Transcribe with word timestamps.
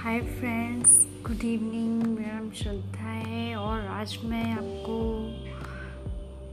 Hi 0.00 0.20
friends 0.20 1.08
good 1.26 1.44
evening 1.44 2.02
मेरा 2.02 2.32
नाम 2.32 2.50
श्रद्धा 2.50 3.08
है 3.08 3.56
और 3.56 3.80
आज 3.80 4.18
मैं 4.24 4.52
आपको 4.52 5.16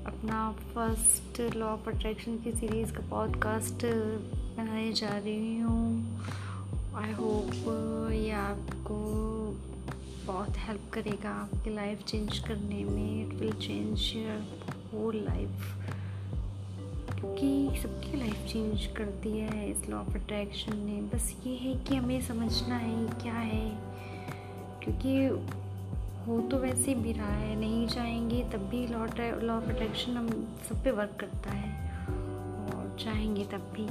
अपना 0.05 0.51
फ़र्स्ट 0.51 1.55
लॉ 1.55 1.65
ऑफ़ 1.65 1.89
अट्रैक्शन 1.89 2.37
की 2.37 2.51
सीरीज़ 2.51 2.91
का 2.91 2.99
पॉडकास्ट 3.09 3.85
बनाने 4.35 4.93
जा 4.93 5.09
रही 5.09 5.59
हूँ। 5.59 6.19
आई 6.95 7.11
होप 7.11 7.51
ये 8.13 8.31
आपको 8.31 8.95
बहुत 10.25 10.57
हेल्प 10.57 10.81
करेगा 10.93 11.29
आपकी 11.29 11.75
लाइफ 11.75 12.03
चेंज 12.03 12.39
करने 12.39 12.83
में 12.83 13.27
it 13.27 13.33
will 13.33 13.51
change 13.51 14.13
your 14.15 14.41
whole 14.93 15.15
life 15.15 15.49
सबकी 17.81 18.17
लाइफ 18.17 18.47
चेंज 18.47 18.85
कर 18.85 19.03
दिया 19.03 19.45
है 19.45 19.71
इस 19.71 19.89
लॉ 19.89 19.97
ऑफ़ 19.97 20.09
अट्रैक्शन 20.09 20.77
ने। 20.77 21.01
बस 21.01 21.35
ये 21.47 21.55
है 21.55 21.75
कि 21.75 21.95
हमें 21.95 22.21
समझना 22.21 22.75
है 22.75 23.07
क्या 23.07 23.33
है। 23.33 23.69
क्योंकि 24.83 25.27
हो 26.27 26.41
तो 26.41 26.57
वैसे 26.57 26.95
भी 26.95 27.11
रहा 27.11 27.33
है, 27.33 27.55
नहीं 27.55 27.87
चाहेंगे 27.87 28.43
तब 28.43 28.59
भी 28.59 28.87
लॉ 28.87 29.05
लॉ 29.47 29.53
ऑफ़ 29.53 29.65
अट्रैक्शन 29.65 30.11
हम 30.11 30.29
सब 30.69 30.83
पे 30.83 30.91
वर्क 30.91 31.17
करता 31.19 31.51
है। 31.51 31.87
और 32.75 32.97
चाहेंगे 32.99 33.43
तब 33.43 33.57
भी। 33.57 33.87